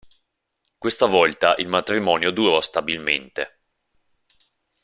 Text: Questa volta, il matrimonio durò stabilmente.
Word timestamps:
Questa 0.79 1.05
volta, 1.05 1.53
il 1.59 1.67
matrimonio 1.67 2.31
durò 2.31 2.59
stabilmente. 2.61 3.59